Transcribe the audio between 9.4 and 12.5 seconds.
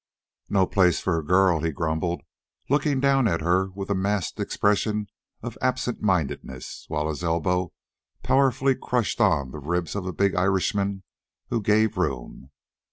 the ribs of a big Irishman who gave room.